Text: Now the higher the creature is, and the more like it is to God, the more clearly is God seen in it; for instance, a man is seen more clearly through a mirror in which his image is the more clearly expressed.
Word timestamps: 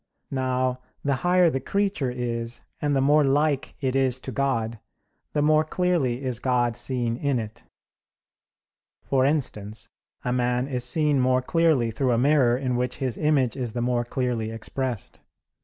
Now 0.31 0.79
the 1.03 1.17
higher 1.17 1.51
the 1.51 1.59
creature 1.59 2.09
is, 2.09 2.61
and 2.81 2.95
the 2.95 3.01
more 3.01 3.23
like 3.23 3.75
it 3.81 3.95
is 3.95 4.19
to 4.21 4.31
God, 4.31 4.79
the 5.33 5.43
more 5.43 5.63
clearly 5.63 6.23
is 6.23 6.39
God 6.39 6.75
seen 6.75 7.15
in 7.17 7.37
it; 7.37 7.65
for 9.03 9.23
instance, 9.25 9.89
a 10.25 10.33
man 10.33 10.67
is 10.67 10.83
seen 10.83 11.19
more 11.19 11.43
clearly 11.43 11.91
through 11.91 12.13
a 12.13 12.17
mirror 12.17 12.57
in 12.57 12.75
which 12.75 12.95
his 12.95 13.15
image 13.15 13.55
is 13.55 13.73
the 13.73 13.81
more 13.83 14.03
clearly 14.03 14.49
expressed. 14.49 15.19